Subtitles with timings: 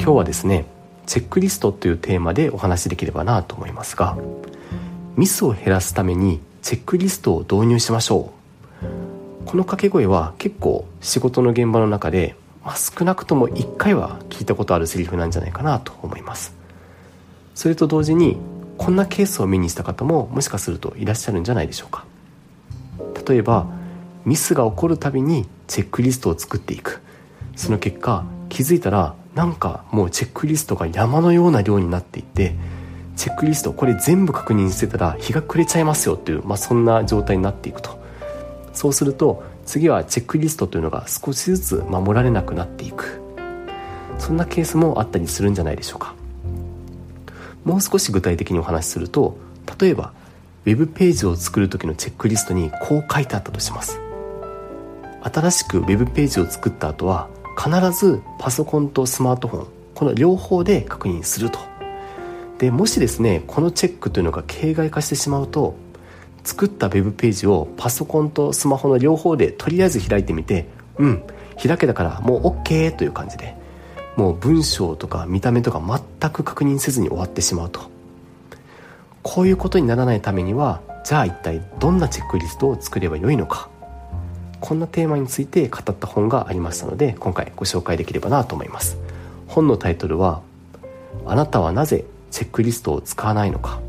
[0.00, 0.64] 今日はですね
[1.04, 4.16] チェックリストというテーマでお話しできればなと思いますが
[5.16, 8.40] ミスを減らすためにチェックリストを導入しましょう。
[9.44, 12.34] この掛け声は結構仕事の現場の中で、
[12.64, 16.54] まあ、少なくとも1回は聞いたことあるセリフなんじゃないかなと思います。
[17.54, 18.38] それと同時に
[18.78, 22.06] こんなケースを目にした方ももしかするといらっしゃるんじゃないでしょうか。
[23.28, 23.66] 例えば
[24.24, 27.02] ミスが起こるたびにチェックリストを作っていく。
[27.56, 32.54] その結果気づいたらなんかもうチェックリストが山のような量になっていて
[33.16, 38.00] チェックリストこれ全部確認してたら日が暮れちゃいますよっていう、まあ、そんな状態になっていくと。
[38.72, 43.20] そうすると次はチェックリストというのが少しずつ守られなくなっていく。
[44.18, 46.14] そんなケースもあったりするんじゃないでしょうか。
[47.64, 49.36] もう少し具体的にお話しすると
[49.78, 50.12] 例えば
[50.64, 54.00] ウェブページを作る時のチェックリストにこう書いてあったとします。
[55.22, 57.28] 新しくウェブページを作った後は
[57.62, 61.58] 必ずパソコンとスマートフォンこの両方で確認すると。
[62.58, 65.74] でもしですねこのチェックというのが形骸化してしまうと
[66.42, 70.66] 作ったウェブページをパソコンとスマホの両方でとりあえず開いてみて
[70.98, 71.22] うん
[71.62, 73.54] 開けたからもう OK という感じで
[74.16, 75.80] もう文章とか見た目とか
[76.20, 77.90] 全く確認せずに終わってしまうと。
[79.22, 83.68] こういうことにならないためにはじゃあ一体どんなチェックリストを作ればよいのか。
[84.60, 88.98] こんなテーマについて語った本がありましたので今回ご紹介できればなと思います。
[89.46, 90.42] 本のタイトルは
[91.26, 93.80] 「あなたはなぜチェックリストを使わないのか」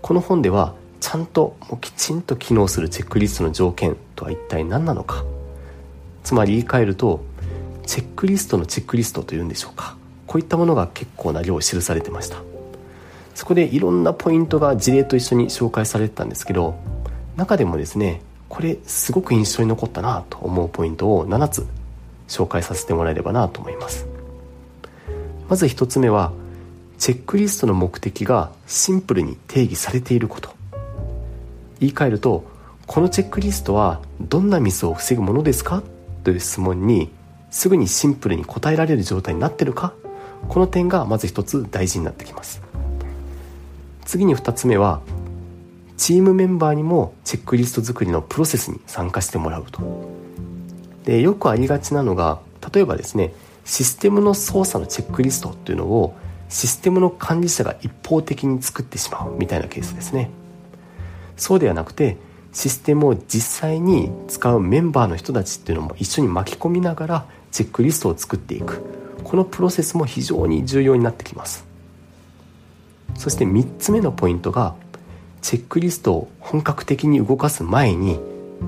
[0.00, 5.24] この本ではちゃんともうきちんと機能するチェックリストの条件とは一体何なのか。
[6.22, 7.20] つまり言い換えると
[7.86, 9.96] チェックリストのチェックリストというんでしょうか。
[10.26, 12.36] こういったものが結構な量記されてました。
[13.34, 16.74] そこでいろんなポイントが事例と一緒に紹介されてたんですけど
[17.36, 21.66] 中でもですねこれすごく印象に残ったなと思うポイントを7つ
[22.28, 24.06] 紹介させてもらえればなと思います。
[25.48, 26.32] まず1つ目は
[26.98, 30.50] チェックリストの目的がシンプルに定義されていること。
[31.78, 32.44] 言い換えると
[32.86, 35.82] このチェックリストはどんなミスを防ぐものですか？
[36.24, 37.08] という質問に
[37.50, 39.94] すぐにシンプルに答えられる状態になってるか？
[40.48, 42.60] この点がまず一つ大事になってきます。
[44.04, 45.00] 次に2つ目は
[46.00, 49.82] チームメンバーにもチェックリスト作りのプロセスに参加してもらうと。
[51.04, 52.40] でよくありがちなのが
[52.72, 53.34] 例えばですね
[53.66, 56.16] システムの操作のチェックリストっていうのを
[56.48, 60.30] システムの管理者が一方的に作ってしまうみたいなケースですね。
[61.36, 62.16] そうではなくて
[62.54, 68.82] システムを実際に使うメンバーの人たちっていうのも一緒に巻き込みながらチェックリストを作っていく。
[69.22, 71.66] このプロセスも非常に重要になってきます。
[73.18, 74.74] そして3つ目のポイントが
[75.42, 78.18] チェックリストを本格的に動かす前に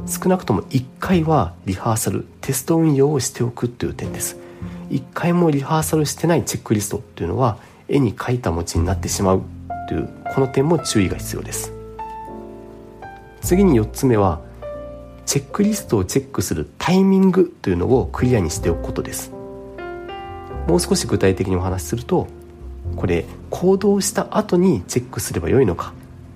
[0.07, 4.39] 少なくとも1回はリハーサルテスト運用をしておくという点です。
[4.91, 9.43] 1回もリハーサルしてないチェックリストっていうのは絵に描いた餅になってしまう
[9.89, 11.73] というこの点も注意が必要です。
[13.43, 14.41] 次に4つ目は
[15.27, 19.33] チェックリストをチェックするタイミングというのをクリアにしておくことです。
[20.69, 22.29] もう少し具体的にお話しすると
[22.97, 25.93] これ行動した後にチェックすればよいのか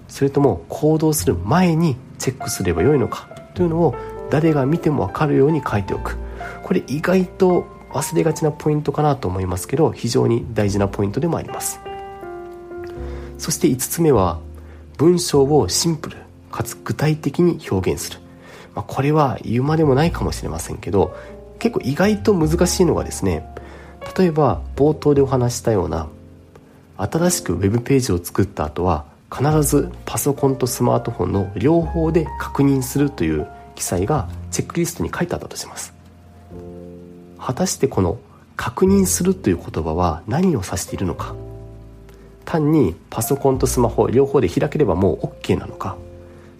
[0.08, 3.94] それとも行動する前にチェックすればよいのかというのを
[4.30, 6.16] 誰が見ても分かるように書いておく。
[6.62, 11.80] これ意外と忘れがちなポイントかなと思いますけど非常に大事なポイントでもあります。
[13.38, 14.40] そして5つ目は
[14.96, 16.16] 文章をシンプル
[16.50, 18.20] かつ具体的に表現する、
[18.74, 21.14] まあ、これは言うまでもないかもしれませんけど
[21.58, 23.46] 結構意外と難しいのがですね
[24.16, 26.08] 例えば冒頭でお話したような
[26.96, 35.92] 新しくウェブページを作った後は必ずパソコンとスマートフォンの両方で確認するという記載がチェックリストに書いてあったとします。
[37.38, 38.18] 果たしてこの
[38.56, 41.34] 確認するという言葉は何を指しているのか。
[42.44, 45.96] 単にパソコンとスマホ両方で開ければもう OK なのか。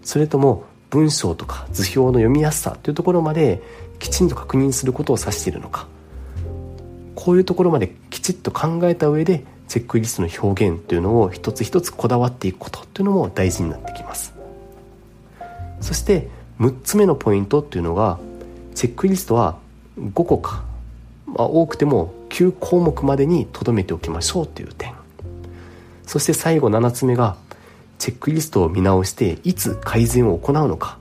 [0.03, 3.63] それとも文章とか図表の読みやすさというところまで
[3.99, 5.87] きちんと確認することを指しているのか。
[7.15, 14.35] こういうところまできちっと考えた上でチェックリストの表現というのを一つ一つこだわっていくことというのも大事になってきます。
[15.81, 16.29] そして
[16.61, 18.19] 6つ目のポイントっていうのが
[18.75, 19.59] チェックリストは
[19.99, 20.65] 5個か、
[21.27, 24.95] まあ、多くても9項目までに留めておきましょうという点。
[26.07, 27.37] そして最後7つ目が
[27.99, 30.99] チェックリストを見直していつ改善を行うのか。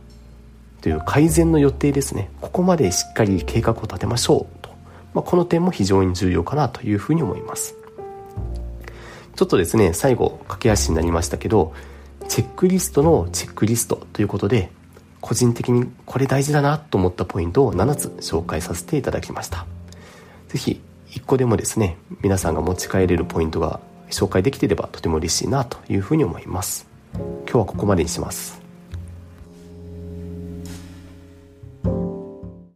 [0.82, 2.30] という改善の予定ですね。
[2.42, 4.70] ここまでしっかり計画を立てましょうと、
[5.16, 7.76] まあ、この点も非常に重要かなというふうに思います。
[9.36, 11.74] ちょっとですね最後駆け足になりましたけど
[12.28, 14.72] チェックリストのチェックリストということで
[15.22, 19.66] 個人的にこれ大事だなと思ったポイントを7つ紹介させていただきました。
[20.50, 23.80] 是非1個でもですね皆さんが持ち帰れるポイントが
[24.10, 26.88] 紹介できていればとても嬉しいなというふうに思います。
[27.14, 28.65] 今日はここまでにします。